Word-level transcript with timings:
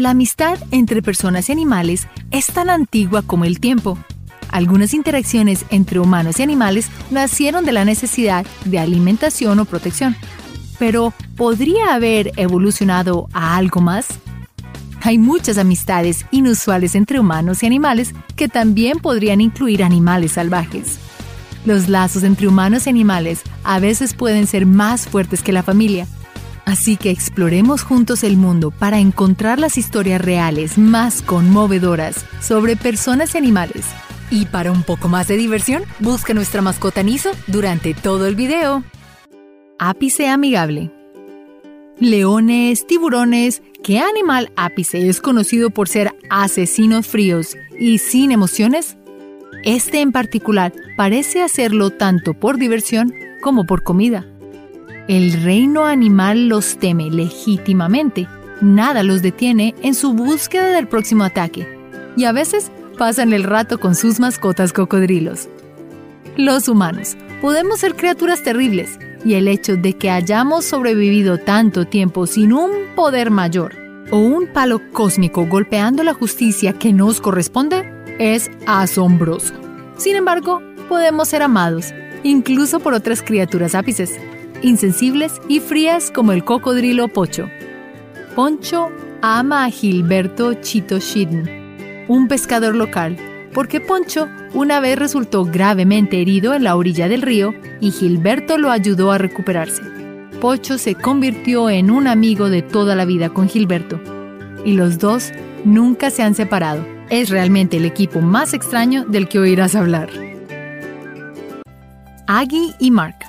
La 0.00 0.10
amistad 0.12 0.58
entre 0.70 1.02
personas 1.02 1.50
y 1.50 1.52
animales 1.52 2.08
es 2.30 2.46
tan 2.46 2.70
antigua 2.70 3.20
como 3.20 3.44
el 3.44 3.60
tiempo. 3.60 3.98
Algunas 4.48 4.94
interacciones 4.94 5.66
entre 5.68 6.00
humanos 6.00 6.40
y 6.40 6.42
animales 6.42 6.88
nacieron 7.10 7.66
de 7.66 7.72
la 7.72 7.84
necesidad 7.84 8.46
de 8.64 8.78
alimentación 8.78 9.58
o 9.58 9.66
protección. 9.66 10.16
Pero, 10.78 11.12
¿podría 11.36 11.92
haber 11.92 12.32
evolucionado 12.36 13.28
a 13.34 13.58
algo 13.58 13.82
más? 13.82 14.06
Hay 15.02 15.18
muchas 15.18 15.58
amistades 15.58 16.24
inusuales 16.30 16.94
entre 16.94 17.20
humanos 17.20 17.62
y 17.62 17.66
animales 17.66 18.14
que 18.36 18.48
también 18.48 19.00
podrían 19.00 19.42
incluir 19.42 19.84
animales 19.84 20.32
salvajes. 20.32 20.98
Los 21.66 21.90
lazos 21.90 22.22
entre 22.22 22.48
humanos 22.48 22.86
y 22.86 22.88
animales 22.88 23.42
a 23.64 23.78
veces 23.80 24.14
pueden 24.14 24.46
ser 24.46 24.64
más 24.64 25.06
fuertes 25.06 25.42
que 25.42 25.52
la 25.52 25.62
familia, 25.62 26.06
Así 26.70 26.96
que 26.96 27.10
exploremos 27.10 27.82
juntos 27.82 28.22
el 28.22 28.36
mundo 28.36 28.70
para 28.70 29.00
encontrar 29.00 29.58
las 29.58 29.76
historias 29.76 30.20
reales 30.20 30.78
más 30.78 31.20
conmovedoras 31.20 32.24
sobre 32.40 32.76
personas 32.76 33.34
y 33.34 33.38
animales. 33.38 33.84
Y 34.30 34.46
para 34.46 34.70
un 34.70 34.84
poco 34.84 35.08
más 35.08 35.26
de 35.26 35.36
diversión, 35.36 35.82
busca 35.98 36.32
nuestra 36.32 36.62
mascota 36.62 37.02
Niso 37.02 37.32
durante 37.48 37.92
todo 37.92 38.28
el 38.28 38.36
video. 38.36 38.84
Ápice 39.80 40.28
amigable. 40.28 40.92
Leones, 41.98 42.86
tiburones, 42.86 43.62
¿qué 43.82 43.98
animal 43.98 44.52
ápice 44.54 45.08
es 45.08 45.20
conocido 45.20 45.70
por 45.70 45.88
ser 45.88 46.14
asesinos 46.30 47.08
fríos 47.08 47.56
y 47.80 47.98
sin 47.98 48.30
emociones? 48.30 48.96
Este 49.64 50.02
en 50.02 50.12
particular 50.12 50.72
parece 50.96 51.42
hacerlo 51.42 51.90
tanto 51.90 52.32
por 52.32 52.58
diversión 52.58 53.12
como 53.42 53.66
por 53.66 53.82
comida. 53.82 54.29
El 55.10 55.42
reino 55.42 55.86
animal 55.86 56.46
los 56.48 56.76
teme 56.76 57.10
legítimamente. 57.10 58.28
Nada 58.60 59.02
los 59.02 59.22
detiene 59.22 59.74
en 59.82 59.96
su 59.96 60.12
búsqueda 60.12 60.68
del 60.68 60.86
próximo 60.86 61.24
ataque. 61.24 61.66
Y 62.16 62.26
a 62.26 62.32
veces 62.32 62.70
pasan 62.96 63.32
el 63.32 63.42
rato 63.42 63.80
con 63.80 63.96
sus 63.96 64.20
mascotas 64.20 64.72
cocodrilos. 64.72 65.48
Los 66.36 66.68
humanos 66.68 67.16
podemos 67.40 67.80
ser 67.80 67.96
criaturas 67.96 68.44
terribles 68.44 69.00
y 69.24 69.34
el 69.34 69.48
hecho 69.48 69.76
de 69.76 69.94
que 69.94 70.10
hayamos 70.12 70.64
sobrevivido 70.64 71.38
tanto 71.38 71.88
tiempo 71.88 72.28
sin 72.28 72.52
un 72.52 72.70
poder 72.94 73.32
mayor 73.32 73.74
o 74.12 74.18
un 74.18 74.46
palo 74.46 74.80
cósmico 74.92 75.44
golpeando 75.44 76.04
la 76.04 76.14
justicia 76.14 76.72
que 76.74 76.92
nos 76.92 77.20
corresponde 77.20 77.84
es 78.20 78.48
asombroso. 78.68 79.54
Sin 79.96 80.14
embargo, 80.14 80.62
podemos 80.88 81.30
ser 81.30 81.42
amados, 81.42 81.92
incluso 82.22 82.78
por 82.78 82.94
otras 82.94 83.22
criaturas 83.22 83.74
ápices 83.74 84.12
insensibles 84.62 85.40
y 85.48 85.60
frías 85.60 86.10
como 86.10 86.32
el 86.32 86.44
cocodrilo 86.44 87.08
Pocho. 87.08 87.48
Poncho 88.34 88.88
ama 89.22 89.64
a 89.64 89.70
Gilberto 89.70 90.54
Chito 90.54 90.98
Shiden, 90.98 92.06
un 92.08 92.28
pescador 92.28 92.74
local, 92.74 93.16
porque 93.52 93.80
Poncho 93.80 94.28
una 94.54 94.80
vez 94.80 94.98
resultó 94.98 95.44
gravemente 95.44 96.20
herido 96.20 96.54
en 96.54 96.64
la 96.64 96.76
orilla 96.76 97.08
del 97.08 97.22
río 97.22 97.54
y 97.80 97.90
Gilberto 97.90 98.58
lo 98.58 98.70
ayudó 98.70 99.12
a 99.12 99.18
recuperarse. 99.18 99.82
Pocho 100.40 100.78
se 100.78 100.94
convirtió 100.94 101.68
en 101.68 101.90
un 101.90 102.06
amigo 102.06 102.48
de 102.48 102.62
toda 102.62 102.94
la 102.94 103.04
vida 103.04 103.30
con 103.30 103.48
Gilberto 103.48 104.00
y 104.64 104.72
los 104.72 104.98
dos 104.98 105.32
nunca 105.64 106.10
se 106.10 106.22
han 106.22 106.34
separado. 106.34 106.86
Es 107.10 107.28
realmente 107.28 107.76
el 107.76 107.84
equipo 107.84 108.20
más 108.20 108.54
extraño 108.54 109.04
del 109.04 109.28
que 109.28 109.38
oirás 109.38 109.74
hablar. 109.74 110.08
Aggie 112.26 112.74
y 112.78 112.90
Mark 112.90 113.19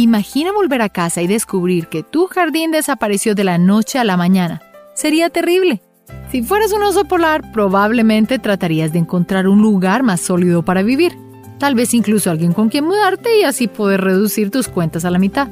Imagina 0.00 0.52
volver 0.52 0.80
a 0.80 0.90
casa 0.90 1.22
y 1.22 1.26
descubrir 1.26 1.88
que 1.88 2.04
tu 2.04 2.28
jardín 2.28 2.70
desapareció 2.70 3.34
de 3.34 3.42
la 3.42 3.58
noche 3.58 3.98
a 3.98 4.04
la 4.04 4.16
mañana. 4.16 4.62
Sería 4.94 5.28
terrible. 5.28 5.82
Si 6.30 6.40
fueras 6.40 6.72
un 6.72 6.84
oso 6.84 7.06
polar, 7.06 7.50
probablemente 7.50 8.38
tratarías 8.38 8.92
de 8.92 9.00
encontrar 9.00 9.48
un 9.48 9.60
lugar 9.60 10.04
más 10.04 10.20
sólido 10.20 10.64
para 10.64 10.84
vivir. 10.84 11.18
Tal 11.58 11.74
vez 11.74 11.94
incluso 11.94 12.30
alguien 12.30 12.52
con 12.52 12.68
quien 12.68 12.84
mudarte 12.84 13.40
y 13.40 13.42
así 13.42 13.66
poder 13.66 14.00
reducir 14.02 14.52
tus 14.52 14.68
cuentas 14.68 15.04
a 15.04 15.10
la 15.10 15.18
mitad. 15.18 15.48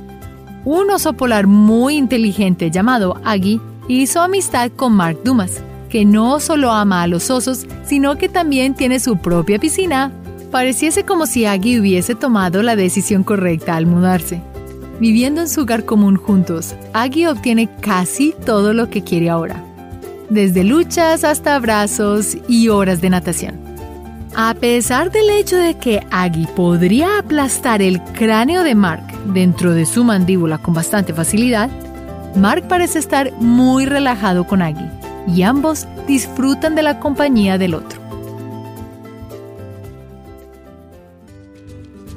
Un 0.65 0.91
oso 0.91 1.15
polar 1.15 1.49
muy 1.49 1.97
inteligente 1.97 2.71
llamado 2.71 3.21
Aggie 3.25 3.61
hizo 3.89 4.23
amistad 4.23 4.71
con 4.71 4.93
Mark 4.93 5.23
Dumas, 5.25 5.61
que 5.91 6.05
no 6.05 6.39
solo 6.39 6.71
ama 6.71 7.03
a 7.03 7.09
los 7.09 7.31
osos, 7.31 7.67
sino 7.85 8.17
que 8.17 8.29
también 8.29 8.75
tiene 8.75 9.01
su 9.01 9.17
propia 9.17 9.59
piscina 9.59 10.13
Pareciese 10.51 11.05
como 11.05 11.27
si 11.27 11.45
Aggie 11.45 11.81
hubiese 11.81 12.15
tomado 12.15 12.63
la 12.63 12.77
decisión 12.77 13.25
correcta 13.25 13.77
al 13.77 13.87
mudarse. 13.87 14.41
Viviendo 15.01 15.43
en 15.43 15.49
su 15.49 15.63
hogar 15.63 15.85
común 15.85 16.17
juntos, 16.17 16.75
Aggie 16.93 17.29
obtiene 17.29 17.69
casi 17.81 18.35
todo 18.45 18.73
lo 18.73 18.89
que 18.89 19.03
quiere 19.03 19.29
ahora, 19.29 19.63
desde 20.31 20.65
luchas 20.65 21.25
hasta 21.25 21.55
abrazos 21.55 22.39
y 22.49 22.69
horas 22.69 23.01
de 23.01 23.11
natación. 23.11 23.67
A 24.35 24.55
pesar 24.55 25.11
del 25.11 25.31
hecho 25.31 25.57
de 25.57 25.75
que 25.75 26.07
Aggie 26.11 26.47
podría 26.55 27.19
aplastar 27.19 27.83
el 27.83 28.03
cráneo 28.03 28.63
de 28.63 28.75
Mark 28.75 29.07
dentro 29.33 29.73
de 29.73 29.87
su 29.87 30.05
mandíbula 30.05 30.59
con 30.59 30.75
bastante 30.75 31.13
facilidad, 31.13 31.71
Mark 32.35 32.69
parece 32.69 32.99
estar 32.99 33.33
muy 33.41 33.87
relajado 33.87 34.47
con 34.47 34.63
Aggie 34.63 34.91
y 35.27 35.43
ambos 35.43 35.87
disfrutan 36.07 36.75
de 36.75 36.83
la 36.83 37.01
compañía 37.01 37.59
del 37.59 37.75
otro. 37.75 38.06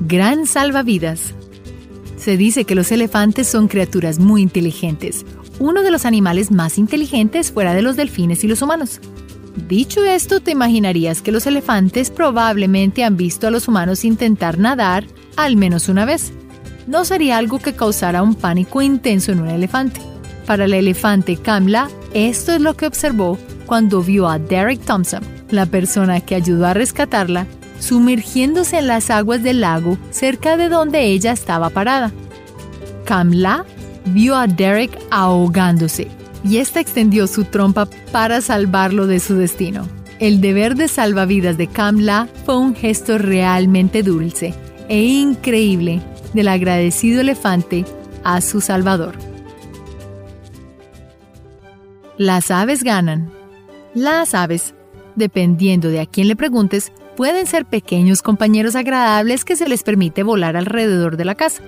Gran 0.09 0.47
salvavidas. 0.47 1.36
Se 2.18 2.36
dice 2.36 2.66
que 2.66 2.74
los 2.74 2.92
elefantes 2.92 3.47
son 3.47 3.68
criaturas 3.68 4.18
muy 4.18 4.42
inteligentes, 4.42 5.24
uno 5.59 5.84
de 5.84 5.92
los 5.92 6.03
animales 6.03 6.50
más 6.50 6.80
inteligentes 6.80 7.52
fuera 7.52 7.75
de 7.75 7.84
los 7.84 7.96
delfines 7.96 8.44
y 8.44 8.48
los 8.48 8.64
humanos. 8.64 9.02
Dicho 9.68 10.03
esto, 10.03 10.40
te 10.40 10.50
imaginarías 10.50 11.22
que 11.22 11.31
los 11.31 11.46
elefantes 11.46 12.09
probablemente 12.09 13.03
han 13.03 13.18
visto 13.18 13.46
a 13.46 13.52
los 13.52 13.68
humanos 13.68 14.03
intentar 14.03 14.58
nadar 14.58 15.06
al 15.38 15.58
menos 15.58 15.90
una 15.90 16.06
vez. 16.06 16.34
No 16.88 17.06
sería 17.06 17.38
algo 17.38 17.59
que 17.59 17.74
causara 17.74 18.24
un 18.24 18.34
pánico 18.34 18.81
intenso 18.81 19.31
en 19.31 19.42
un 19.42 19.50
elefante. 19.50 20.02
Para 20.48 20.66
el 20.66 20.74
elefante 20.74 21.38
Kamla, 21.38 21.88
esto 22.16 22.53
es 22.53 22.62
lo 22.62 22.75
que 22.75 22.88
observó 22.88 23.38
cuando 23.68 24.02
vio 24.02 24.28
a 24.28 24.40
Derek 24.40 24.84
Thompson, 24.84 25.22
la 25.52 25.68
persona 25.68 26.19
que 26.19 26.34
ayudó 26.34 26.66
a 26.66 26.74
rescatarla 26.74 27.46
sumergiéndose 27.80 28.80
en 28.80 28.88
las 28.88 29.10
aguas 29.10 29.42
del 29.44 29.62
lago 29.62 29.98
cerca 30.12 30.58
de 30.58 30.70
donde 30.70 31.06
ella 31.06 31.32
estaba 31.32 31.70
parada. 31.70 32.12
Kamla 33.06 33.66
vio 34.06 34.36
a 34.36 34.48
Derek 34.48 34.98
ahogándose 35.10 36.08
y 36.44 36.58
ésta 36.58 36.80
extendió 36.80 37.28
su 37.28 37.46
trompa 37.46 37.88
para 38.12 38.42
salvarlo 38.42 39.08
de 39.08 39.20
su 39.20 39.36
destino. 39.36 39.88
El 40.20 40.42
deber 40.42 40.76
de 40.76 40.88
salvavidas 40.88 41.58
de 41.58 41.68
Kamla 41.68 42.28
fue 42.46 42.58
un 42.58 42.76
gesto 42.76 43.18
realmente 43.18 44.04
dulce 44.04 44.54
e 44.90 45.02
increíble 45.02 46.02
del 46.34 46.48
agradecido 46.50 47.22
elefante 47.22 47.86
a 48.24 48.42
su 48.42 48.62
salvador. 48.62 49.16
Las 52.18 52.52
aves 52.52 52.84
ganan. 52.84 53.32
Las 53.94 54.34
aves, 54.34 54.74
dependiendo 55.16 55.88
de 55.88 56.02
a 56.02 56.06
quién 56.06 56.28
le 56.28 56.36
preguntes, 56.36 56.92
pueden 57.19 57.47
ser 57.47 57.66
pequeños 57.66 58.22
compañeros 58.22 58.78
agradables 58.78 59.44
que 59.44 59.57
se 59.57 59.68
les 59.68 59.84
permite 59.84 60.24
volar 60.24 60.56
alrededor 60.56 61.18
de 61.18 61.25
la 61.25 61.35
casa, 61.35 61.63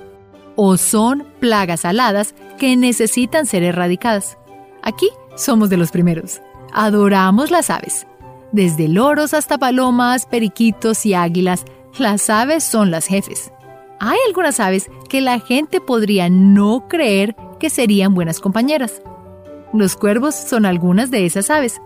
o 0.56 0.78
son 0.78 1.26
plagas 1.42 1.84
aladas 1.84 2.36
que 2.58 2.78
necesitan 2.78 3.46
ser 3.46 3.64
erradicadas. 3.64 4.38
Aquí 4.82 5.10
somos 5.36 5.70
de 5.70 5.76
los 5.76 5.92
primeros. 5.92 6.40
Adoramos 6.72 7.52
las 7.52 7.70
aves. 7.70 8.08
Desde 8.54 8.88
loros 8.88 9.34
hasta 9.34 9.58
palomas, 9.58 10.26
periquitos 10.26 11.06
y 11.06 11.16
águilas, 11.16 11.66
las 12.00 12.30
aves 12.30 12.64
son 12.64 12.90
las 12.90 13.08
jefes. 13.08 13.52
Hay 14.00 14.20
algunas 14.28 14.62
aves 14.62 14.90
que 15.10 15.20
la 15.20 15.42
gente 15.42 15.82
podría 15.82 16.30
no 16.30 16.88
creer 16.88 17.36
que 17.60 17.70
serían 17.70 18.14
buenas 18.14 18.40
compañeras. 18.40 19.02
Los 19.74 19.98
cuervos 19.98 20.34
son 20.34 20.66
algunas 20.66 21.12
de 21.12 21.26
esas 21.26 21.50
aves, 21.50 21.82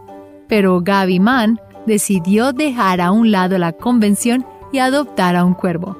pero 0.48 0.82
Gaby 0.82 1.20
Mann 1.20 1.60
decidió 1.86 2.54
dejar 2.54 3.02
a 3.02 3.12
un 3.12 3.32
lado 3.32 3.58
la 3.58 3.74
convención 3.74 4.46
y 4.72 4.80
adoptar 4.80 5.36
a 5.36 5.46
un 5.46 5.54
cuervo. 5.54 5.98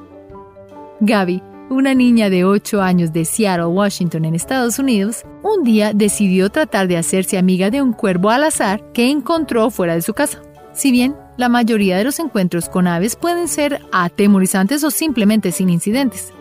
Gaby, 1.00 1.42
una 1.68 1.94
niña 1.94 2.30
de 2.30 2.44
8 2.44 2.80
años 2.80 3.12
de 3.12 3.24
Seattle, 3.24 3.66
Washington, 3.66 4.24
en 4.24 4.34
Estados 4.34 4.78
Unidos, 4.78 5.24
un 5.42 5.64
día 5.64 5.92
decidió 5.92 6.50
tratar 6.50 6.88
de 6.88 6.96
hacerse 6.96 7.38
amiga 7.38 7.70
de 7.70 7.82
un 7.82 7.92
cuervo 7.92 8.30
al 8.30 8.44
azar 8.44 8.82
que 8.92 9.10
encontró 9.10 9.70
fuera 9.70 9.94
de 9.94 10.02
su 10.02 10.14
casa. 10.14 10.40
Si 10.72 10.92
bien 10.92 11.16
la 11.36 11.48
mayoría 11.48 11.96
de 11.96 12.04
los 12.04 12.18
encuentros 12.18 12.68
con 12.68 12.86
aves 12.86 13.16
pueden 13.16 13.48
ser 13.48 13.80
atemorizantes 13.92 14.84
o 14.84 14.90
simplemente 14.90 15.52
sin 15.52 15.70
incidentes. 15.70 16.32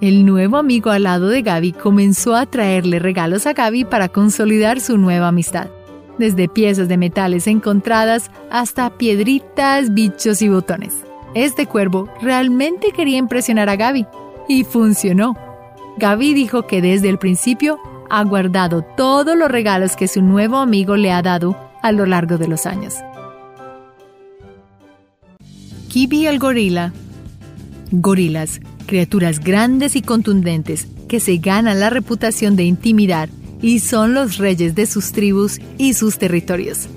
El 0.00 0.26
nuevo 0.26 0.56
amigo 0.56 0.90
al 0.90 1.04
lado 1.04 1.28
de 1.28 1.42
Gaby 1.42 1.72
comenzó 1.72 2.34
a 2.34 2.46
traerle 2.46 2.98
regalos 2.98 3.46
a 3.46 3.52
Gaby 3.52 3.84
para 3.84 4.08
consolidar 4.08 4.80
su 4.80 4.98
nueva 4.98 5.28
amistad 5.28 5.68
desde 6.22 6.46
piezas 6.46 6.86
de 6.86 6.96
metales 6.96 7.48
encontradas 7.48 8.30
hasta 8.48 8.96
piedritas, 8.96 9.92
bichos 9.92 10.40
y 10.40 10.48
botones. 10.48 10.94
Este 11.34 11.66
cuervo 11.66 12.08
realmente 12.20 12.92
quería 12.92 13.18
impresionar 13.18 13.68
a 13.68 13.74
Gaby 13.74 14.06
y 14.48 14.62
funcionó. 14.62 15.36
Gaby 15.98 16.32
dijo 16.32 16.68
que 16.68 16.80
desde 16.80 17.08
el 17.08 17.18
principio 17.18 17.80
ha 18.08 18.22
guardado 18.22 18.82
todos 18.82 19.36
los 19.36 19.50
regalos 19.50 19.96
que 19.96 20.06
su 20.06 20.22
nuevo 20.22 20.58
amigo 20.58 20.96
le 20.96 21.10
ha 21.10 21.22
dado 21.22 21.58
a 21.82 21.90
lo 21.90 22.06
largo 22.06 22.38
de 22.38 22.46
los 22.46 22.66
años. 22.66 22.94
Kibi 25.88 26.28
el 26.28 26.38
gorila. 26.38 26.92
Gorilas, 27.90 28.60
criaturas 28.86 29.40
grandes 29.40 29.96
y 29.96 30.02
contundentes 30.02 30.86
que 31.08 31.18
se 31.18 31.38
ganan 31.38 31.80
la 31.80 31.90
reputación 31.90 32.54
de 32.54 32.62
intimidar 32.62 33.28
y 33.62 33.78
son 33.78 34.12
los 34.12 34.36
reyes 34.36 34.74
de 34.74 34.86
sus 34.86 35.12
tribus 35.12 35.60
y 35.78 35.94
sus 35.94 36.18
territorios. 36.18 36.88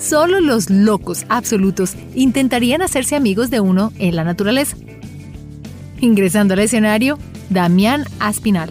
Solo 0.00 0.40
los 0.40 0.70
locos 0.70 1.24
absolutos 1.28 1.94
intentarían 2.14 2.82
hacerse 2.82 3.14
amigos 3.14 3.50
de 3.50 3.60
uno 3.60 3.92
en 3.98 4.16
la 4.16 4.24
naturaleza. 4.24 4.76
Ingresando 6.00 6.54
al 6.54 6.60
escenario, 6.60 7.18
Damián 7.50 8.04
Aspinal. 8.18 8.70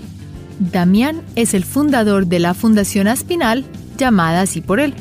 Damián 0.60 1.22
es 1.36 1.54
el 1.54 1.64
fundador 1.64 2.28
de 2.28 2.40
la 2.40 2.54
Fundación 2.54 3.08
Aspinal, 3.08 3.66
llamada 3.98 4.42
así 4.42 4.62
por 4.62 4.80
él, 4.80 4.94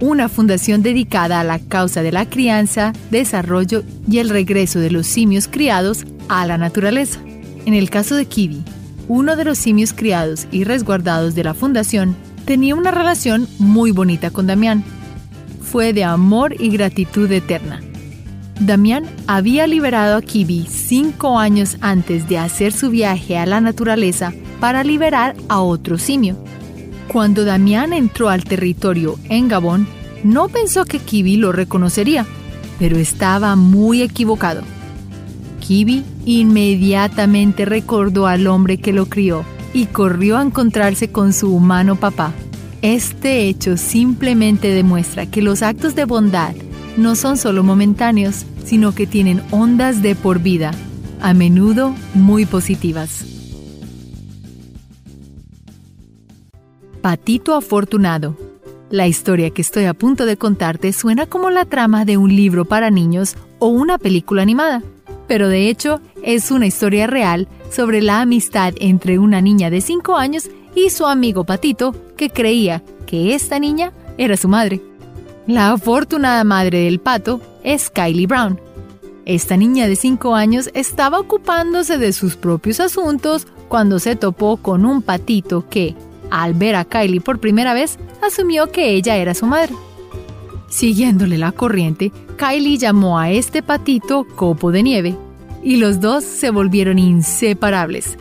una 0.00 0.28
fundación 0.28 0.82
dedicada 0.82 1.40
a 1.40 1.44
la 1.44 1.58
causa 1.58 2.02
de 2.02 2.12
la 2.12 2.28
crianza, 2.28 2.92
desarrollo 3.10 3.82
y 4.08 4.18
el 4.18 4.28
regreso 4.28 4.78
de 4.80 4.90
los 4.90 5.06
simios 5.06 5.48
criados 5.48 6.04
a 6.28 6.46
la 6.46 6.58
naturaleza. 6.58 7.20
En 7.66 7.74
el 7.74 7.90
caso 7.90 8.14
de 8.14 8.26
Kiwi, 8.26 8.62
uno 9.08 9.36
de 9.36 9.44
los 9.44 9.58
simios 9.58 9.92
criados 9.92 10.46
y 10.50 10.64
resguardados 10.64 11.34
de 11.34 11.44
la 11.44 11.54
fundación, 11.54 12.16
tenía 12.44 12.74
una 12.74 12.90
relación 12.90 13.48
muy 13.58 13.90
bonita 13.90 14.30
con 14.30 14.46
Damián. 14.46 14.84
Fue 15.62 15.92
de 15.92 16.04
amor 16.04 16.54
y 16.60 16.68
gratitud 16.70 17.30
eterna. 17.30 17.80
Damián 18.60 19.04
había 19.26 19.66
liberado 19.66 20.16
a 20.16 20.22
Kibi 20.22 20.66
cinco 20.70 21.38
años 21.38 21.76
antes 21.80 22.28
de 22.28 22.38
hacer 22.38 22.72
su 22.72 22.90
viaje 22.90 23.36
a 23.36 23.46
la 23.46 23.60
naturaleza 23.60 24.32
para 24.60 24.84
liberar 24.84 25.34
a 25.48 25.60
otro 25.60 25.98
simio. 25.98 26.36
Cuando 27.08 27.44
Damián 27.44 27.92
entró 27.92 28.28
al 28.28 28.44
territorio 28.44 29.18
en 29.28 29.48
Gabón, 29.48 29.86
no 30.22 30.48
pensó 30.48 30.84
que 30.84 31.00
Kibi 31.00 31.36
lo 31.36 31.52
reconocería, 31.52 32.26
pero 32.78 32.96
estaba 32.96 33.56
muy 33.56 34.02
equivocado. 34.02 34.62
Kibi 35.66 36.04
inmediatamente 36.26 37.64
recordó 37.64 38.26
al 38.26 38.46
hombre 38.46 38.76
que 38.76 38.92
lo 38.92 39.06
crió 39.06 39.44
y 39.72 39.86
corrió 39.86 40.36
a 40.36 40.42
encontrarse 40.42 41.10
con 41.10 41.32
su 41.32 41.54
humano 41.54 41.96
papá. 41.96 42.32
Este 42.82 43.48
hecho 43.48 43.78
simplemente 43.78 44.68
demuestra 44.68 45.24
que 45.24 45.40
los 45.40 45.62
actos 45.62 45.94
de 45.94 46.04
bondad 46.04 46.54
no 46.98 47.16
son 47.16 47.38
solo 47.38 47.64
momentáneos, 47.64 48.44
sino 48.62 48.94
que 48.94 49.06
tienen 49.06 49.42
ondas 49.50 50.02
de 50.02 50.14
por 50.14 50.38
vida, 50.38 50.70
a 51.22 51.32
menudo 51.32 51.94
muy 52.12 52.44
positivas. 52.44 53.24
Patito 57.00 57.54
Afortunado. 57.54 58.36
La 58.90 59.08
historia 59.08 59.50
que 59.50 59.62
estoy 59.62 59.86
a 59.86 59.94
punto 59.94 60.26
de 60.26 60.36
contarte 60.36 60.92
suena 60.92 61.24
como 61.24 61.48
la 61.48 61.64
trama 61.64 62.04
de 62.04 62.18
un 62.18 62.36
libro 62.36 62.66
para 62.66 62.90
niños 62.90 63.34
o 63.58 63.68
una 63.68 63.96
película 63.96 64.42
animada, 64.42 64.82
pero 65.26 65.48
de 65.48 65.68
hecho 65.68 66.00
es 66.22 66.50
una 66.50 66.66
historia 66.66 67.06
real 67.06 67.48
sobre 67.70 68.02
la 68.02 68.20
amistad 68.20 68.74
entre 68.78 69.18
una 69.18 69.40
niña 69.40 69.70
de 69.70 69.80
5 69.80 70.16
años 70.16 70.50
y 70.74 70.90
su 70.90 71.06
amigo 71.06 71.44
Patito 71.44 71.94
que 72.16 72.30
creía 72.30 72.82
que 73.06 73.34
esta 73.34 73.58
niña 73.58 73.92
era 74.18 74.36
su 74.36 74.48
madre. 74.48 74.80
La 75.46 75.72
afortunada 75.72 76.42
madre 76.44 76.80
del 76.80 77.00
pato 77.00 77.40
es 77.62 77.90
Kylie 77.90 78.26
Brown. 78.26 78.58
Esta 79.26 79.56
niña 79.56 79.86
de 79.86 79.96
5 79.96 80.34
años 80.34 80.70
estaba 80.74 81.18
ocupándose 81.18 81.98
de 81.98 82.12
sus 82.12 82.36
propios 82.36 82.80
asuntos 82.80 83.46
cuando 83.68 83.98
se 83.98 84.16
topó 84.16 84.56
con 84.58 84.84
un 84.84 85.02
patito 85.02 85.68
que, 85.68 85.94
al 86.30 86.54
ver 86.54 86.76
a 86.76 86.84
Kylie 86.84 87.20
por 87.20 87.40
primera 87.40 87.74
vez, 87.74 87.98
asumió 88.22 88.70
que 88.70 88.90
ella 88.90 89.16
era 89.16 89.34
su 89.34 89.46
madre. 89.46 89.74
Siguiéndole 90.68 91.38
la 91.38 91.52
corriente, 91.52 92.12
Kylie 92.36 92.78
llamó 92.78 93.18
a 93.18 93.30
este 93.30 93.62
patito 93.62 94.26
Copo 94.34 94.72
de 94.72 94.82
Nieve, 94.82 95.16
y 95.62 95.76
los 95.76 96.00
dos 96.00 96.24
se 96.24 96.50
volvieron 96.50 96.98
inseparables. 96.98 98.18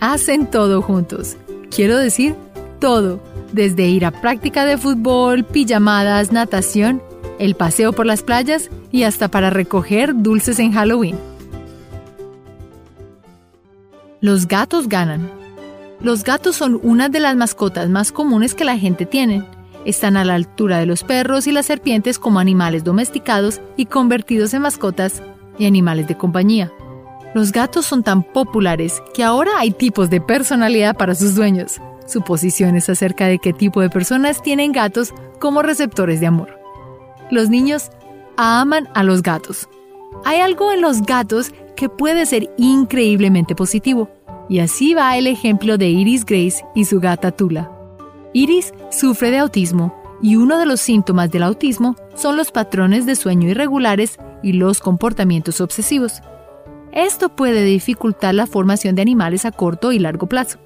Hacen 0.00 0.46
todo 0.46 0.82
juntos, 0.82 1.36
quiero 1.70 1.96
decir, 1.96 2.34
todo 2.80 3.20
desde 3.52 3.88
ir 3.88 4.04
a 4.04 4.10
práctica 4.10 4.64
de 4.64 4.76
fútbol, 4.76 5.44
pijamadas, 5.44 6.32
natación, 6.32 7.02
el 7.38 7.54
paseo 7.54 7.92
por 7.92 8.06
las 8.06 8.22
playas 8.22 8.70
y 8.92 9.04
hasta 9.04 9.28
para 9.28 9.50
recoger 9.50 10.14
dulces 10.14 10.58
en 10.58 10.72
Halloween. 10.72 11.16
Los 14.20 14.46
gatos 14.46 14.88
ganan. 14.88 15.30
Los 16.00 16.24
gatos 16.24 16.56
son 16.56 16.78
una 16.82 17.08
de 17.08 17.20
las 17.20 17.36
mascotas 17.36 17.88
más 17.88 18.12
comunes 18.12 18.54
que 18.54 18.64
la 18.64 18.78
gente 18.78 19.06
tiene. 19.06 19.44
Están 19.86 20.18
a 20.18 20.24
la 20.24 20.34
altura 20.34 20.78
de 20.78 20.86
los 20.86 21.04
perros 21.04 21.46
y 21.46 21.52
las 21.52 21.64
serpientes 21.64 22.18
como 22.18 22.40
animales 22.40 22.84
domesticados 22.84 23.62
y 23.76 23.86
convertidos 23.86 24.52
en 24.52 24.62
mascotas 24.62 25.22
y 25.58 25.64
animales 25.64 26.08
de 26.08 26.18
compañía. 26.18 26.70
Los 27.34 27.52
gatos 27.52 27.86
son 27.86 28.02
tan 28.02 28.22
populares 28.22 29.02
que 29.14 29.22
ahora 29.22 29.52
hay 29.58 29.70
tipos 29.70 30.10
de 30.10 30.20
personalidad 30.20 30.96
para 30.96 31.14
sus 31.14 31.34
dueños 31.34 31.80
suposiciones 32.06 32.88
acerca 32.88 33.26
de 33.26 33.38
qué 33.38 33.52
tipo 33.52 33.80
de 33.80 33.90
personas 33.90 34.42
tienen 34.42 34.72
gatos 34.72 35.12
como 35.40 35.62
receptores 35.62 36.20
de 36.20 36.26
amor. 36.26 36.58
Los 37.30 37.50
niños 37.50 37.90
aman 38.36 38.88
a 38.94 39.02
los 39.02 39.22
gatos. 39.22 39.68
Hay 40.24 40.40
algo 40.40 40.72
en 40.72 40.80
los 40.80 41.02
gatos 41.02 41.52
que 41.76 41.88
puede 41.88 42.26
ser 42.26 42.50
increíblemente 42.56 43.54
positivo. 43.54 44.08
Y 44.48 44.60
así 44.60 44.94
va 44.94 45.16
el 45.16 45.26
ejemplo 45.26 45.76
de 45.76 45.88
Iris 45.88 46.24
Grace 46.24 46.64
y 46.74 46.84
su 46.84 47.00
gata 47.00 47.32
Tula. 47.32 47.75
Iris 48.36 48.74
sufre 48.90 49.30
de 49.30 49.38
autismo 49.38 49.94
y 50.20 50.36
uno 50.36 50.58
de 50.58 50.66
los 50.66 50.82
síntomas 50.82 51.30
del 51.30 51.42
autismo 51.42 51.96
son 52.14 52.36
los 52.36 52.50
patrones 52.52 53.06
de 53.06 53.16
sueño 53.16 53.48
irregulares 53.48 54.18
y 54.42 54.52
los 54.52 54.80
comportamientos 54.80 55.62
obsesivos. 55.62 56.20
Esto 56.92 57.30
puede 57.30 57.64
dificultar 57.64 58.34
la 58.34 58.46
formación 58.46 58.94
de 58.94 59.00
animales 59.00 59.46
a 59.46 59.52
corto 59.52 59.90
y 59.90 59.98
largo 59.98 60.26
plazo. 60.26 60.58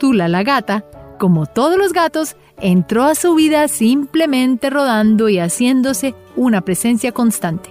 Tula 0.00 0.26
la 0.26 0.42
gata, 0.42 0.84
como 1.20 1.46
todos 1.46 1.78
los 1.78 1.92
gatos, 1.92 2.34
entró 2.60 3.04
a 3.04 3.14
su 3.14 3.36
vida 3.36 3.68
simplemente 3.68 4.68
rodando 4.68 5.28
y 5.28 5.38
haciéndose 5.38 6.16
una 6.34 6.62
presencia 6.62 7.12
constante. 7.12 7.70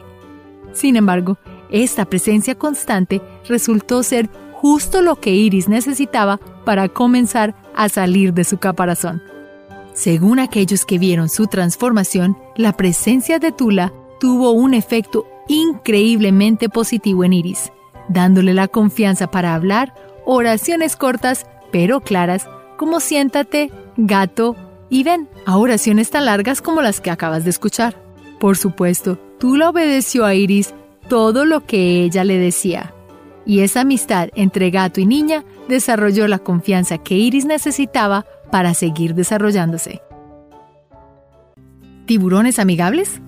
Sin 0.72 0.96
embargo, 0.96 1.38
esta 1.70 2.06
presencia 2.06 2.56
constante 2.56 3.22
resultó 3.50 4.02
ser 4.02 4.30
justo 4.54 5.02
lo 5.02 5.18
que 5.18 5.32
Iris 5.32 5.68
necesitaba 5.68 6.40
para 6.64 6.88
comenzar 6.88 7.56
a 7.80 7.88
salir 7.88 8.34
de 8.34 8.44
su 8.44 8.58
caparazón. 8.58 9.24
Según 9.94 10.40
aquellos 10.40 10.84
que 10.86 11.00
vieron 11.00 11.30
su 11.30 11.48
transformación, 11.48 12.38
la 12.58 12.74
presencia 12.74 13.40
de 13.40 13.54
Tula 13.54 13.94
tuvo 14.20 14.52
un 14.52 14.74
efecto 14.74 15.26
increíblemente 15.48 16.68
positivo 16.68 17.24
en 17.24 17.32
Iris, 17.32 17.72
dándole 18.10 18.54
la 18.54 18.68
confianza 18.68 19.32
para 19.32 19.56
hablar 19.56 19.94
oraciones 20.26 20.98
cortas 20.98 21.46
pero 21.72 22.02
claras 22.02 22.50
como 22.78 23.00
siéntate, 23.00 23.72
gato 23.96 24.58
y 24.90 25.04
ven, 25.04 25.30
a 25.46 25.58
oraciones 25.58 26.10
tan 26.10 26.26
largas 26.26 26.62
como 26.62 26.82
las 26.82 27.00
que 27.00 27.12
acabas 27.12 27.46
de 27.46 27.52
escuchar. 27.52 27.96
Por 28.42 28.58
supuesto, 28.58 29.18
tú 29.40 29.56
la 29.56 29.70
obedeció 29.70 30.26
a 30.26 30.34
Iris 30.34 30.74
todo 31.08 31.46
lo 31.46 31.66
que 31.66 32.04
ella 32.04 32.26
le 32.26 32.38
decía. 32.38 32.94
Y 33.50 33.62
esa 33.62 33.82
amistad 33.82 34.30
entre 34.36 34.70
gato 34.70 35.02
y 35.02 35.08
niña 35.08 35.44
desarrolló 35.68 36.28
la 36.28 36.38
confianza 36.38 37.00
que 37.00 37.16
Iris 37.16 37.46
necesitaba 37.46 38.28
para 38.52 38.76
seguir 38.76 39.16
desarrollándose. 39.16 40.04
¿Tiburones 42.06 42.60
amigables? 42.60 43.20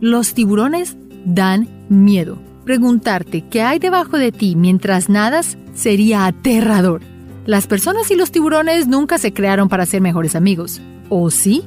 Los 0.00 0.32
tiburones 0.32 0.96
dan 1.26 1.68
miedo. 1.90 2.38
Preguntarte 2.64 3.42
qué 3.50 3.60
hay 3.60 3.78
debajo 3.78 4.16
de 4.16 4.32
ti 4.32 4.56
mientras 4.56 5.10
nadas 5.10 5.58
sería 5.74 6.24
aterrador. 6.24 7.02
Las 7.44 7.66
personas 7.66 8.10
y 8.10 8.16
los 8.16 8.32
tiburones 8.32 8.88
nunca 8.88 9.18
se 9.18 9.34
crearon 9.34 9.68
para 9.68 9.84
ser 9.84 10.00
mejores 10.00 10.36
amigos, 10.36 10.80
¿o 11.10 11.30
sí? 11.30 11.64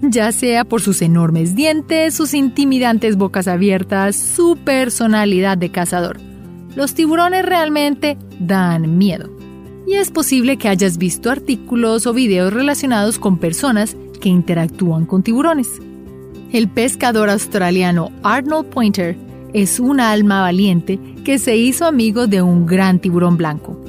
Ya 0.00 0.32
sea 0.32 0.64
por 0.64 0.80
sus 0.80 1.02
enormes 1.02 1.54
dientes, 1.54 2.14
sus 2.14 2.32
intimidantes 2.32 3.16
bocas 3.16 3.48
abiertas, 3.48 4.16
su 4.16 4.56
personalidad 4.56 5.58
de 5.58 5.68
cazador. 5.70 6.35
Los 6.76 6.92
tiburones 6.92 7.42
realmente 7.42 8.18
dan 8.38 8.98
miedo. 8.98 9.30
Y 9.86 9.94
es 9.94 10.10
posible 10.10 10.58
que 10.58 10.68
hayas 10.68 10.98
visto 10.98 11.30
artículos 11.30 12.06
o 12.06 12.12
videos 12.12 12.52
relacionados 12.52 13.18
con 13.18 13.38
personas 13.38 13.96
que 14.20 14.28
interactúan 14.28 15.06
con 15.06 15.22
tiburones. 15.22 15.80
El 16.52 16.68
pescador 16.68 17.30
australiano 17.30 18.12
Arnold 18.22 18.68
Pointer 18.68 19.16
es 19.54 19.80
una 19.80 20.10
alma 20.10 20.42
valiente 20.42 21.00
que 21.24 21.38
se 21.38 21.56
hizo 21.56 21.86
amigo 21.86 22.26
de 22.26 22.42
un 22.42 22.66
gran 22.66 22.98
tiburón 22.98 23.38
blanco. 23.38 23.80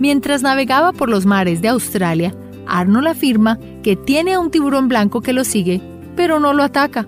Mientras 0.00 0.42
navegaba 0.42 0.92
por 0.94 1.10
los 1.10 1.26
mares 1.26 1.60
de 1.60 1.68
Australia, 1.68 2.34
Arnold 2.66 3.08
afirma 3.08 3.58
que 3.82 3.96
tiene 3.96 4.32
a 4.32 4.40
un 4.40 4.50
tiburón 4.50 4.88
blanco 4.88 5.20
que 5.20 5.34
lo 5.34 5.44
sigue, 5.44 5.82
pero 6.16 6.40
no 6.40 6.54
lo 6.54 6.62
ataca. 6.62 7.06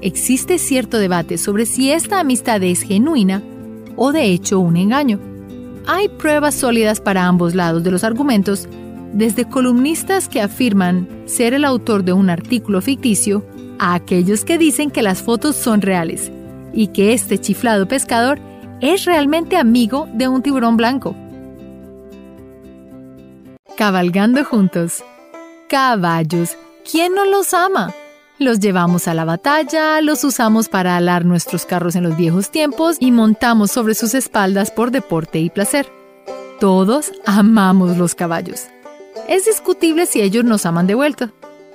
Existe 0.00 0.58
cierto 0.58 0.98
debate 0.98 1.36
sobre 1.36 1.66
si 1.66 1.90
esta 1.90 2.20
amistad 2.20 2.62
es 2.62 2.80
genuina 2.80 3.42
o 3.98 4.12
de 4.12 4.24
hecho 4.26 4.60
un 4.60 4.76
engaño. 4.76 5.20
Hay 5.86 6.08
pruebas 6.08 6.54
sólidas 6.54 7.00
para 7.00 7.26
ambos 7.26 7.54
lados 7.54 7.82
de 7.82 7.90
los 7.90 8.04
argumentos, 8.04 8.68
desde 9.12 9.48
columnistas 9.48 10.28
que 10.28 10.40
afirman 10.40 11.08
ser 11.26 11.52
el 11.52 11.64
autor 11.64 12.04
de 12.04 12.12
un 12.12 12.30
artículo 12.30 12.80
ficticio 12.80 13.44
a 13.78 13.94
aquellos 13.94 14.44
que 14.44 14.58
dicen 14.58 14.90
que 14.90 15.02
las 15.02 15.22
fotos 15.22 15.56
son 15.56 15.82
reales 15.82 16.30
y 16.72 16.88
que 16.88 17.12
este 17.12 17.38
chiflado 17.38 17.88
pescador 17.88 18.38
es 18.80 19.04
realmente 19.04 19.56
amigo 19.56 20.08
de 20.14 20.28
un 20.28 20.42
tiburón 20.42 20.76
blanco. 20.76 21.16
Cabalgando 23.76 24.44
juntos. 24.44 25.04
Caballos. 25.68 26.56
¿Quién 26.90 27.14
no 27.14 27.24
los 27.24 27.54
ama? 27.54 27.94
Los 28.38 28.60
llevamos 28.60 29.08
a 29.08 29.14
la 29.14 29.24
batalla, 29.24 30.00
los 30.00 30.22
usamos 30.22 30.68
para 30.68 30.96
alar 30.96 31.24
nuestros 31.24 31.66
carros 31.66 31.96
en 31.96 32.04
los 32.04 32.16
viejos 32.16 32.52
tiempos 32.52 32.96
y 33.00 33.10
montamos 33.10 33.72
sobre 33.72 33.96
sus 33.96 34.14
espaldas 34.14 34.70
por 34.70 34.92
deporte 34.92 35.40
y 35.40 35.50
placer. 35.50 35.88
Todos 36.60 37.10
amamos 37.26 37.96
los 37.96 38.14
caballos. 38.14 38.66
Es 39.28 39.46
discutible 39.46 40.06
si 40.06 40.20
ellos 40.20 40.44
nos 40.44 40.66
aman 40.66 40.86
de 40.86 40.94
vuelta, 40.94 41.32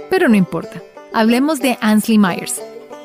pero 0.10 0.30
no 0.30 0.38
importa. 0.38 0.82
Hablemos 1.12 1.60
de 1.60 1.78
Ansley 1.82 2.18
Myers. 2.18 2.62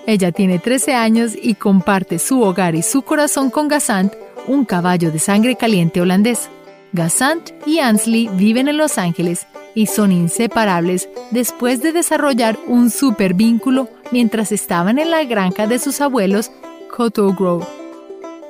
Ella 0.07 0.31
tiene 0.31 0.61
13 0.61 0.95
años 0.95 1.33
y 1.35 1.57
comparte 1.57 2.21
su 2.21 2.41
hogar 2.43 2.77
y 2.77 2.83
su 2.83 3.03
corazón 3.03 3.51
con 3.51 3.67
Gassant, 3.67 4.15
un 4.47 4.65
caballo 4.67 5.11
de 5.11 5.19
sangre 5.19 5.57
caliente 5.57 6.01
holandés. 6.01 6.49
Gassant 6.93 7.51
y 7.67 7.81
Ansley 7.81 8.31
viven 8.35 8.69
en 8.69 8.77
Los 8.77 8.99
Ángeles 8.99 9.49
y 9.75 9.87
son 9.87 10.13
inseparables 10.13 11.09
después 11.31 11.83
de 11.83 11.93
desarrollar 11.93 12.59
un 12.67 12.91
super 12.91 13.35
vínculo 13.35 13.89
mientras 14.11 14.53
estaban 14.53 14.99
en 14.99 15.11
la 15.11 15.25
granja 15.25 15.67
de 15.67 15.79
sus 15.79 16.01
abuelos, 16.01 16.51
Cotto 16.95 17.35
Grove. 17.35 17.67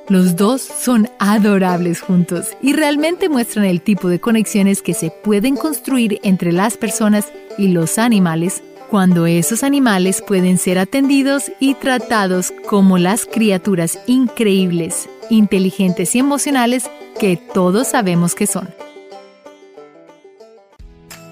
Los 0.09 0.37
dos 0.37 0.63
son 0.63 1.09
adorables 1.19 2.01
juntos 2.01 2.57
y 2.63 2.73
realmente 2.73 3.29
muestran 3.29 3.67
el 3.67 3.83
tipo 3.83 4.09
de 4.09 4.21
conexiones 4.21 4.81
que 4.81 4.95
se 4.95 5.11
pueden 5.11 5.55
construir 5.57 6.19
entre 6.23 6.53
las 6.53 6.79
personas 6.79 7.31
y 7.59 7.69
los 7.69 7.99
animales 7.99 8.63
cuando 8.89 9.27
esos 9.27 9.63
animales 9.63 10.23
pueden 10.27 10.57
ser 10.57 10.79
atendidos 10.79 11.53
y 11.61 11.75
tratados 11.75 12.53
como 12.67 12.97
las 12.97 13.27
criaturas 13.27 13.99
increíbles, 14.07 15.11
inteligentes 15.29 16.15
y 16.15 16.21
emocionales 16.21 16.91
que 17.21 17.37
todos 17.37 17.89
sabemos 17.89 18.35
que 18.35 18.47
son. 18.47 18.69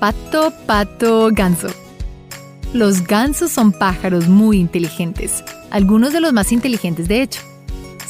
Pato, 0.00 0.52
pato, 0.66 1.30
ganso. 1.32 1.68
Los 2.72 3.02
gansos 3.04 3.50
son 3.50 3.72
pájaros 3.72 4.28
muy 4.28 4.58
inteligentes, 4.58 5.42
algunos 5.70 6.12
de 6.12 6.20
los 6.20 6.32
más 6.32 6.52
inteligentes 6.52 7.08
de 7.08 7.22
hecho 7.22 7.40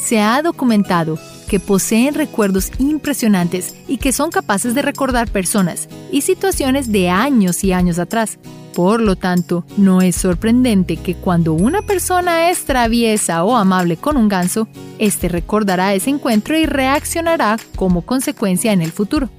se 0.06 0.20
ha 0.20 0.40
documentado 0.40 1.18
que 1.48 1.58
poseen 1.58 2.14
recuerdos 2.14 2.70
impresionantes 2.78 3.74
y 3.88 3.98
que 3.98 4.12
son 4.12 4.30
capaces 4.30 4.74
de 4.74 4.82
recordar 4.82 5.28
personas 5.28 5.88
y 6.12 6.20
situaciones 6.20 6.92
de 6.92 7.08
años 7.10 7.64
y 7.64 7.72
años 7.72 7.98
atrás. 7.98 8.38
Por 8.74 9.00
lo 9.00 9.16
tanto, 9.16 9.64
no 9.76 10.02
es 10.02 10.16
sorprendente 10.16 10.96
que 10.96 11.14
cuando 11.14 11.54
una 11.54 11.82
persona 11.82 12.50
es 12.50 12.64
traviesa 12.64 13.42
o 13.42 13.56
amable 13.56 13.96
con 13.96 14.16
un 14.16 14.28
ganso, 14.28 14.68
éste 14.98 15.28
recordará 15.28 15.94
ese 15.94 16.10
encuentro 16.10 16.56
y 16.56 16.66
reaccionará 16.66 17.56
como 17.74 18.02
consecuencia 18.02 18.72
en 18.72 18.82
el 18.82 18.92
futuro. 18.92 19.30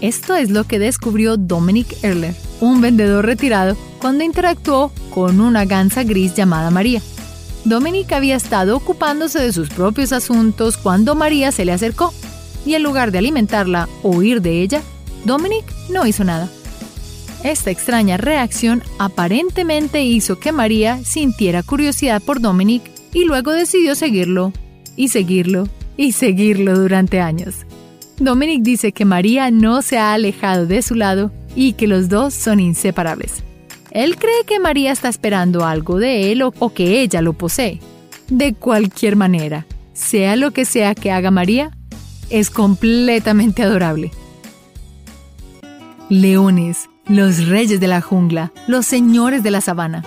Esto 0.00 0.36
es 0.36 0.50
lo 0.50 0.64
que 0.64 0.78
descubrió 0.78 1.36
Dominic 1.36 2.04
Erler, 2.04 2.34
un 2.60 2.80
vendedor 2.80 3.26
retirado, 3.26 3.76
cuando 3.98 4.22
interactuó 4.22 4.92
con 5.10 5.40
una 5.40 5.64
gansa 5.64 6.04
gris 6.04 6.34
llamada 6.34 6.70
María. 6.70 7.02
Dominic 7.64 8.12
había 8.12 8.36
estado 8.36 8.76
ocupándose 8.76 9.40
de 9.40 9.52
sus 9.52 9.68
propios 9.68 10.12
asuntos 10.12 10.76
cuando 10.76 11.14
María 11.14 11.50
se 11.50 11.64
le 11.64 11.72
acercó, 11.72 12.12
y 12.64 12.74
en 12.74 12.82
lugar 12.82 13.10
de 13.10 13.18
alimentarla 13.18 13.88
o 14.02 14.10
huir 14.10 14.40
de 14.40 14.62
ella, 14.62 14.82
Dominic 15.24 15.64
no 15.90 16.06
hizo 16.06 16.22
nada. 16.22 16.48
Esta 17.42 17.70
extraña 17.70 18.16
reacción 18.16 18.82
aparentemente 18.98 20.02
hizo 20.02 20.38
que 20.38 20.52
María 20.52 21.02
sintiera 21.04 21.62
curiosidad 21.62 22.22
por 22.22 22.40
Dominic 22.40 22.82
y 23.12 23.24
luego 23.24 23.52
decidió 23.52 23.94
seguirlo, 23.94 24.52
y 24.96 25.08
seguirlo, 25.08 25.68
y 25.96 26.12
seguirlo 26.12 26.78
durante 26.78 27.20
años. 27.20 27.67
Dominic 28.20 28.62
dice 28.62 28.92
que 28.92 29.04
María 29.04 29.50
no 29.50 29.80
se 29.82 29.98
ha 29.98 30.12
alejado 30.12 30.66
de 30.66 30.82
su 30.82 30.94
lado 30.94 31.30
y 31.54 31.74
que 31.74 31.86
los 31.86 32.08
dos 32.08 32.34
son 32.34 32.58
inseparables. 32.58 33.44
Él 33.90 34.16
cree 34.16 34.44
que 34.46 34.60
María 34.60 34.92
está 34.92 35.08
esperando 35.08 35.64
algo 35.64 35.98
de 35.98 36.32
él 36.32 36.42
o, 36.42 36.52
que 36.74 37.00
ella 37.00 37.22
lo 37.22 37.32
posee. 37.32 37.80
De 38.28 38.54
cualquier 38.54 39.16
manera, 39.16 39.66
sea 39.92 40.36
lo 40.36 40.50
que 40.50 40.64
sea 40.64 40.94
que 40.94 41.10
haga 41.10 41.30
María, 41.30 41.70
es 42.28 42.50
completamente 42.50 43.62
adorable. 43.62 44.10
Leones, 46.10 46.90
los 47.06 47.46
reyes 47.46 47.80
de 47.80 47.86
la 47.86 48.00
jungla, 48.00 48.52
los 48.66 48.86
señores 48.86 49.42
de 49.42 49.50
la 49.50 49.60
sabana. 49.60 50.04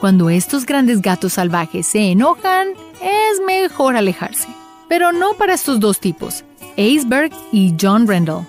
Cuando 0.00 0.30
estos 0.30 0.64
grandes 0.64 1.02
gatos 1.02 1.34
salvajes 1.34 1.86
se 1.86 2.10
enojan, 2.10 2.68
es 3.02 3.40
mejor 3.46 3.96
alejarse. 3.96 4.48
Pero 4.88 5.12
no 5.12 5.34
para 5.34 5.54
estos 5.54 5.78
dos 5.78 6.00
tipos, 6.00 6.44
Aceberg 6.76 7.32
y 7.52 7.74
John 7.80 8.06
Randall. 8.06 8.46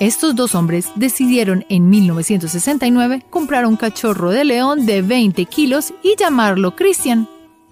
Estos 0.00 0.34
dos 0.34 0.54
hombres 0.54 0.90
decidieron 0.96 1.64
en 1.68 1.88
1969 1.88 3.24
comprar 3.30 3.64
un 3.64 3.76
cachorro 3.76 4.30
de 4.30 4.44
león 4.44 4.86
de 4.86 5.02
20 5.02 5.44
kilos 5.46 5.94
y 6.02 6.16
llamarlo 6.16 6.74
Christian. 6.74 7.28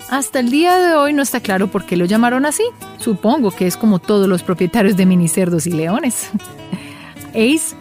Hasta 0.09 0.41
el 0.41 0.51
día 0.51 0.79
de 0.79 0.95
hoy 0.95 1.13
no 1.13 1.23
está 1.23 1.41
claro 1.41 1.69
por 1.69 1.85
qué 1.85 1.97
lo 1.97 2.05
llamaron 2.05 2.47
así. 2.47 2.63
Supongo 2.99 3.51
que 3.51 3.67
es 3.67 3.77
como 3.77 3.99
todos 3.99 4.29
los 4.29 4.43
propietarios 4.43 4.97
de 4.97 5.07
minicerdos 5.07 5.67
y 5.67 5.71
leones. 5.73 6.31
Ace 7.31 7.75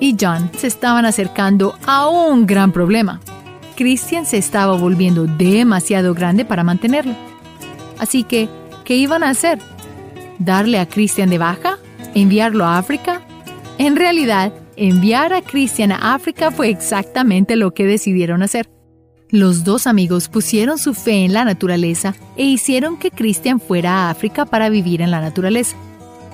y 0.00 0.16
John 0.18 0.50
se 0.56 0.66
estaban 0.66 1.06
acercando 1.06 1.78
a 1.86 2.08
un 2.08 2.46
gran 2.46 2.72
problema. 2.72 3.20
Christian 3.76 4.26
se 4.26 4.38
estaba 4.38 4.76
volviendo 4.76 5.26
demasiado 5.26 6.14
grande 6.14 6.44
para 6.44 6.64
mantenerlo. 6.64 7.14
Así 7.98 8.24
que, 8.24 8.48
¿qué 8.84 8.96
iban 8.96 9.22
a 9.22 9.30
hacer? 9.30 9.58
¿Darle 10.38 10.78
a 10.78 10.86
Christian 10.86 11.30
de 11.30 11.38
baja? 11.38 11.78
¿Enviarlo 12.14 12.64
a 12.64 12.78
África? 12.78 13.22
En 13.78 13.96
realidad, 13.96 14.52
enviar 14.76 15.32
a 15.32 15.42
Christian 15.42 15.92
a 15.92 16.14
África 16.14 16.50
fue 16.50 16.68
exactamente 16.68 17.56
lo 17.56 17.72
que 17.72 17.84
decidieron 17.84 18.42
hacer. 18.42 18.68
Los 19.30 19.64
dos 19.64 19.86
amigos 19.86 20.28
pusieron 20.28 20.78
su 20.78 20.94
fe 20.94 21.24
en 21.24 21.32
la 21.32 21.44
naturaleza 21.44 22.14
e 22.36 22.44
hicieron 22.44 22.96
que 22.96 23.10
Christian 23.10 23.60
fuera 23.60 24.06
a 24.06 24.10
África 24.10 24.46
para 24.46 24.68
vivir 24.68 25.02
en 25.02 25.10
la 25.10 25.20
naturaleza. 25.20 25.76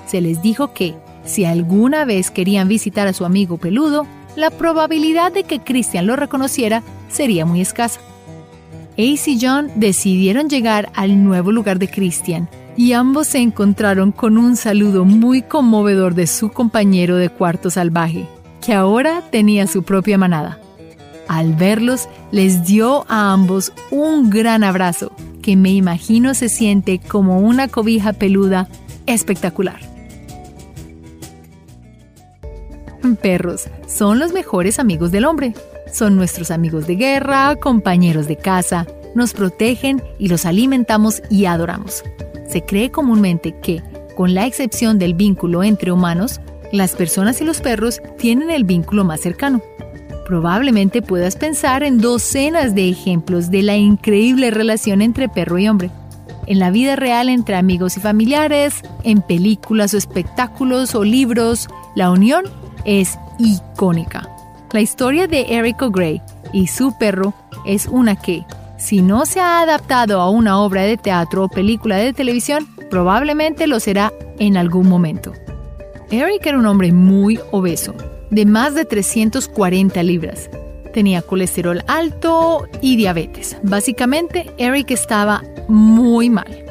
Se 0.06 0.20
les 0.20 0.42
dijo 0.42 0.74
que, 0.74 0.94
si 1.24 1.44
alguna 1.44 2.04
vez 2.04 2.30
querían 2.30 2.68
visitar 2.68 3.06
a 3.06 3.12
su 3.12 3.24
amigo 3.24 3.56
peludo, 3.56 4.06
la 4.36 4.50
probabilidad 4.50 5.32
de 5.32 5.44
que 5.44 5.60
Christian 5.60 6.06
lo 6.06 6.16
reconociera 6.16 6.82
sería 7.08 7.46
muy 7.46 7.60
escasa. 7.60 8.00
Ace 8.92 9.30
y 9.30 9.38
John 9.40 9.70
decidieron 9.76 10.48
llegar 10.48 10.90
al 10.94 11.24
nuevo 11.24 11.50
lugar 11.50 11.78
de 11.78 11.88
Christian 11.88 12.48
y 12.76 12.92
ambos 12.92 13.28
se 13.28 13.38
encontraron 13.38 14.12
con 14.12 14.38
un 14.38 14.56
saludo 14.56 15.04
muy 15.04 15.42
conmovedor 15.42 16.14
de 16.14 16.26
su 16.26 16.50
compañero 16.50 17.16
de 17.16 17.28
cuarto 17.28 17.70
salvaje, 17.70 18.26
que 18.64 18.72
ahora 18.72 19.22
tenía 19.30 19.66
su 19.66 19.82
propia 19.82 20.18
manada. 20.18 20.58
Al 21.28 21.54
verlos, 21.54 22.08
les 22.30 22.64
dio 22.64 23.04
a 23.08 23.32
ambos 23.32 23.72
un 23.90 24.30
gran 24.30 24.64
abrazo, 24.64 25.12
que 25.42 25.56
me 25.56 25.70
imagino 25.70 26.34
se 26.34 26.48
siente 26.48 26.98
como 26.98 27.40
una 27.40 27.68
cobija 27.68 28.12
peluda 28.12 28.68
espectacular. 29.06 29.80
Perros 33.20 33.68
son 33.88 34.18
los 34.18 34.32
mejores 34.32 34.78
amigos 34.78 35.10
del 35.10 35.24
hombre. 35.24 35.54
Son 35.92 36.16
nuestros 36.16 36.50
amigos 36.50 36.86
de 36.86 36.96
guerra, 36.96 37.56
compañeros 37.56 38.26
de 38.26 38.36
casa, 38.36 38.86
nos 39.14 39.34
protegen 39.34 40.02
y 40.18 40.28
los 40.28 40.46
alimentamos 40.46 41.22
y 41.28 41.44
adoramos. 41.44 42.02
Se 42.52 42.62
cree 42.62 42.90
comúnmente 42.90 43.54
que, 43.62 43.82
con 44.14 44.34
la 44.34 44.44
excepción 44.44 44.98
del 44.98 45.14
vínculo 45.14 45.62
entre 45.62 45.90
humanos, 45.90 46.38
las 46.70 46.92
personas 46.92 47.40
y 47.40 47.46
los 47.46 47.62
perros 47.62 48.02
tienen 48.18 48.50
el 48.50 48.64
vínculo 48.64 49.04
más 49.04 49.20
cercano. 49.20 49.62
Probablemente 50.26 51.00
puedas 51.00 51.36
pensar 51.36 51.82
en 51.82 51.96
docenas 51.96 52.74
de 52.74 52.90
ejemplos 52.90 53.50
de 53.50 53.62
la 53.62 53.78
increíble 53.78 54.50
relación 54.50 55.00
entre 55.00 55.30
perro 55.30 55.58
y 55.58 55.66
hombre. 55.66 55.90
En 56.46 56.58
la 56.58 56.70
vida 56.70 56.94
real 56.94 57.30
entre 57.30 57.54
amigos 57.54 57.96
y 57.96 58.00
familiares, 58.00 58.82
en 59.02 59.22
películas 59.22 59.94
o 59.94 59.96
espectáculos 59.96 60.94
o 60.94 61.04
libros, 61.04 61.68
la 61.94 62.10
unión 62.10 62.44
es 62.84 63.18
icónica. 63.38 64.28
La 64.72 64.82
historia 64.82 65.26
de 65.26 65.56
Eric 65.56 65.80
O'Grey 65.80 66.20
y 66.52 66.66
su 66.66 66.98
perro 66.98 67.32
es 67.64 67.86
una 67.86 68.14
que, 68.16 68.44
si 68.82 69.00
no 69.00 69.26
se 69.26 69.38
ha 69.38 69.60
adaptado 69.60 70.20
a 70.20 70.28
una 70.28 70.60
obra 70.60 70.82
de 70.82 70.96
teatro 70.96 71.44
o 71.44 71.48
película 71.48 71.96
de 71.98 72.12
televisión, 72.12 72.66
probablemente 72.90 73.68
lo 73.68 73.78
será 73.78 74.12
en 74.40 74.56
algún 74.56 74.88
momento. 74.88 75.32
Eric 76.10 76.44
era 76.46 76.58
un 76.58 76.66
hombre 76.66 76.92
muy 76.92 77.38
obeso, 77.52 77.94
de 78.30 78.44
más 78.44 78.74
de 78.74 78.84
340 78.84 80.02
libras. 80.02 80.50
Tenía 80.92 81.22
colesterol 81.22 81.84
alto 81.86 82.66
y 82.80 82.96
diabetes. 82.96 83.56
Básicamente, 83.62 84.50
Eric 84.58 84.90
estaba 84.90 85.44
muy 85.68 86.28
mal. 86.28 86.64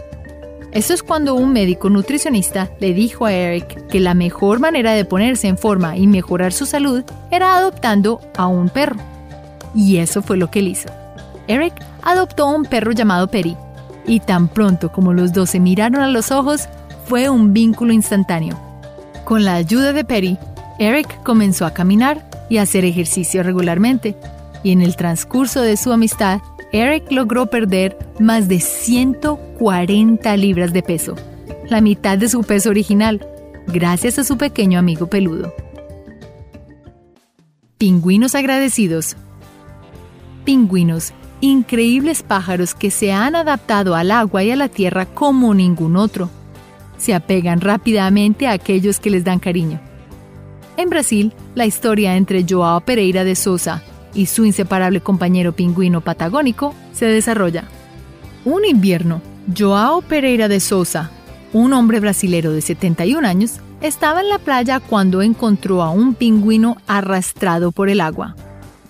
Eso 0.73 0.93
es 0.93 1.03
cuando 1.03 1.35
un 1.35 1.53
médico 1.53 1.89
nutricionista 1.89 2.69
le 2.81 2.93
dijo 2.93 3.25
a 3.25 3.33
Eric 3.33 3.87
que 3.87 4.01
la 4.01 4.15
mejor 4.15 4.59
manera 4.59 4.91
de 4.91 5.05
ponerse 5.05 5.47
en 5.47 5.57
forma 5.57 5.95
y 5.95 6.07
mejorar 6.07 6.51
su 6.51 6.65
salud 6.65 7.05
era 7.31 7.55
adoptando 7.55 8.19
a 8.35 8.47
un 8.47 8.67
perro. 8.67 8.99
Y 9.73 9.97
eso 9.97 10.21
fue 10.21 10.35
lo 10.35 10.51
que 10.51 10.59
él 10.59 10.67
hizo. 10.67 10.89
Eric 11.47 11.73
adoptó 12.03 12.47
un 12.47 12.65
perro 12.65 12.91
llamado 12.91 13.27
Perry, 13.27 13.55
y 14.05 14.19
tan 14.19 14.47
pronto 14.47 14.91
como 14.91 15.13
los 15.13 15.33
dos 15.33 15.51
se 15.51 15.59
miraron 15.59 16.01
a 16.01 16.07
los 16.07 16.31
ojos, 16.31 16.67
fue 17.05 17.29
un 17.29 17.53
vínculo 17.53 17.93
instantáneo. 17.93 18.59
Con 19.25 19.43
la 19.43 19.55
ayuda 19.55 19.93
de 19.93 20.03
Perry, 20.03 20.37
Eric 20.79 21.21
comenzó 21.23 21.65
a 21.65 21.73
caminar 21.73 22.27
y 22.49 22.57
a 22.57 22.63
hacer 22.63 22.85
ejercicio 22.85 23.43
regularmente, 23.43 24.15
y 24.63 24.71
en 24.71 24.81
el 24.81 24.95
transcurso 24.95 25.61
de 25.61 25.77
su 25.77 25.91
amistad, 25.91 26.41
Eric 26.71 27.11
logró 27.11 27.47
perder 27.47 27.97
más 28.19 28.47
de 28.47 28.59
140 28.59 30.37
libras 30.37 30.73
de 30.73 30.83
peso, 30.83 31.15
la 31.69 31.81
mitad 31.81 32.17
de 32.17 32.29
su 32.29 32.43
peso 32.43 32.69
original, 32.69 33.25
gracias 33.67 34.19
a 34.19 34.23
su 34.23 34.37
pequeño 34.37 34.79
amigo 34.79 35.07
peludo. 35.07 35.53
Pingüinos 37.77 38.35
agradecidos. 38.35 39.15
Pingüinos, 40.45 41.13
increíbles 41.41 42.23
pájaros 42.23 42.73
que 42.73 42.91
se 42.91 43.11
han 43.11 43.35
adaptado 43.35 43.95
al 43.95 44.11
agua 44.11 44.43
y 44.43 44.51
a 44.51 44.55
la 44.55 44.69
tierra 44.69 45.05
como 45.05 45.53
ningún 45.53 45.97
otro. 45.97 46.29
Se 46.97 47.13
apegan 47.13 47.61
rápidamente 47.61 48.47
a 48.47 48.51
aquellos 48.51 48.99
que 48.99 49.09
les 49.09 49.23
dan 49.23 49.39
cariño. 49.39 49.79
En 50.77 50.89
Brasil, 50.89 51.33
la 51.55 51.65
historia 51.65 52.15
entre 52.15 52.45
Joao 52.47 52.81
Pereira 52.81 53.23
de 53.23 53.35
Souza 53.35 53.81
y 54.13 54.27
su 54.27 54.45
inseparable 54.45 55.01
compañero 55.01 55.53
pingüino 55.53 56.01
patagónico 56.01 56.73
se 56.93 57.05
desarrolla. 57.07 57.65
Un 58.45 58.65
invierno, 58.65 59.21
Joao 59.57 60.01
Pereira 60.01 60.47
de 60.47 60.59
Souza, 60.59 61.09
un 61.53 61.73
hombre 61.73 61.99
brasilero 61.99 62.51
de 62.51 62.61
71 62.61 63.27
años, 63.27 63.59
estaba 63.81 64.21
en 64.21 64.29
la 64.29 64.37
playa 64.37 64.79
cuando 64.79 65.21
encontró 65.21 65.81
a 65.81 65.89
un 65.89 66.13
pingüino 66.13 66.77
arrastrado 66.87 67.71
por 67.71 67.89
el 67.89 67.99
agua, 67.99 68.35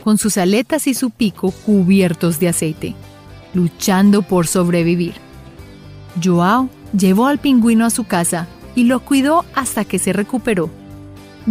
con 0.03 0.17
sus 0.17 0.38
aletas 0.38 0.88
y 0.88 0.93
su 0.93 1.10
pico 1.10 1.51
cubiertos 1.51 2.39
de 2.39 2.50
aceite, 2.50 2.96
luchando 3.53 4.22
por 4.22 4.48
sobrevivir. 4.48 5.13
Joao 6.22 6.70
llevó 6.98 7.27
al 7.27 7.39
pingüino 7.39 7.86
a 7.86 7.89
su 7.89 8.03
casa 8.05 8.48
y 8.75 8.84
lo 8.86 9.00
cuidó 9.00 9.46
hasta 9.55 9.86
que 9.86 10.00
se 10.00 10.13
recuperó 10.13 10.70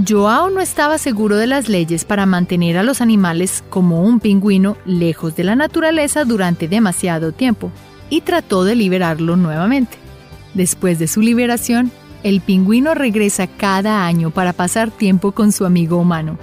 Joao 0.09 0.51
no 0.51 0.61
estaba 0.61 0.99
seguro 0.99 1.37
de 1.37 1.49
las 1.49 1.69
leyes 1.69 2.05
para 2.05 2.25
mantener 2.25 2.79
a 2.79 2.85
los 2.85 3.01
animales 3.01 3.65
como 3.71 4.03
un 4.03 4.21
pingüino 4.21 4.77
lejos 4.85 5.35
de 5.35 5.43
la 5.43 5.57
naturaleza 5.57 6.25
durante 6.25 6.69
demasiado 6.69 7.33
tiempo 7.33 7.73
y 8.09 8.21
trató 8.21 8.63
de 8.63 8.77
liberarlo 8.77 9.37
nuevamente. 9.37 9.99
Después 10.55 11.01
de 11.01 11.09
su 11.09 11.23
liberación, 11.23 11.91
el 12.23 12.41
pingüino 12.41 12.95
regresa 12.95 13.49
cada 13.49 14.07
año 14.07 14.31
para 14.31 14.53
pasar 14.53 14.93
tiempo 14.93 15.33
con 15.33 15.51
su 15.51 15.65
amigo 15.65 15.97
humano. 15.97 16.39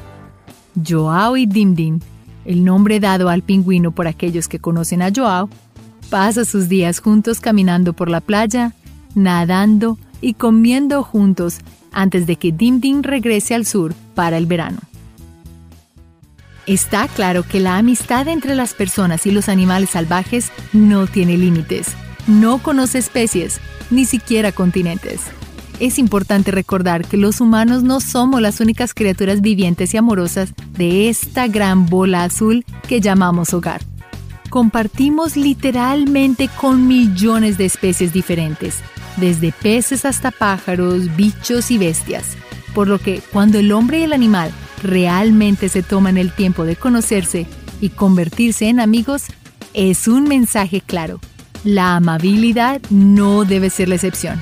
Joao 0.85 1.37
y 1.37 1.45
Dimdim, 1.45 1.99
el 2.45 2.63
nombre 2.63 2.99
dado 2.99 3.29
al 3.29 3.41
pingüino 3.41 3.91
por 3.91 4.07
aquellos 4.07 4.47
que 4.47 4.59
conocen 4.59 5.01
a 5.01 5.11
Joao, 5.15 5.49
pasa 6.09 6.45
sus 6.45 6.69
días 6.69 6.99
juntos 6.99 7.39
caminando 7.39 7.93
por 7.93 8.09
la 8.09 8.21
playa, 8.21 8.73
nadando 9.15 9.97
y 10.21 10.33
comiendo 10.33 11.03
juntos 11.03 11.59
antes 11.91 12.27
de 12.27 12.35
que 12.35 12.51
Dim 12.51 12.79
Dim 12.79 13.01
regrese 13.01 13.55
al 13.55 13.65
sur 13.65 13.93
para 14.15 14.37
el 14.37 14.45
verano. 14.45 14.79
Está 16.65 17.07
claro 17.07 17.43
que 17.43 17.59
la 17.61 17.77
amistad 17.77 18.27
entre 18.27 18.53
las 18.53 18.73
personas 18.73 19.25
y 19.25 19.31
los 19.31 19.47
animales 19.47 19.91
salvajes 19.91 20.51
no 20.73 21.07
tiene 21.07 21.37
límites, 21.37 21.87
no 22.27 22.57
conoce 22.61 22.97
especies, 22.97 23.61
ni 23.89 24.03
siquiera 24.05 24.51
continentes. 24.51 25.21
Es 25.79 25.99
importante 25.99 26.49
recordar 26.49 27.05
que 27.05 27.17
los 27.17 27.39
humanos 27.39 27.83
no 27.83 27.99
somos 27.99 28.41
las 28.41 28.59
únicas 28.59 28.95
criaturas 28.95 29.41
vivientes 29.41 29.93
y 29.93 29.97
amorosas 29.97 30.53
de 30.75 31.07
esta 31.07 31.47
gran 31.47 31.85
bola 31.85 32.23
azul 32.23 32.65
que 32.87 32.99
llamamos 32.99 33.53
hogar. 33.53 33.81
Compartimos 34.49 35.37
literalmente 35.37 36.49
con 36.59 36.87
millones 36.87 37.59
de 37.59 37.65
especies 37.65 38.11
diferentes, 38.11 38.79
desde 39.17 39.51
peces 39.51 40.03
hasta 40.05 40.31
pájaros, 40.31 41.15
bichos 41.15 41.69
y 41.69 41.77
bestias. 41.77 42.37
Por 42.73 42.87
lo 42.87 42.97
que 42.97 43.21
cuando 43.31 43.59
el 43.59 43.71
hombre 43.71 43.99
y 43.99 44.03
el 44.03 44.13
animal 44.13 44.51
realmente 44.81 45.69
se 45.69 45.83
toman 45.83 46.17
el 46.17 46.31
tiempo 46.31 46.63
de 46.63 46.75
conocerse 46.75 47.45
y 47.81 47.89
convertirse 47.89 48.67
en 48.67 48.79
amigos, 48.79 49.25
es 49.75 50.07
un 50.07 50.23
mensaje 50.23 50.81
claro. 50.81 51.19
La 51.63 51.95
amabilidad 51.95 52.81
no 52.89 53.45
debe 53.45 53.69
ser 53.69 53.89
la 53.89 53.95
excepción. 53.95 54.41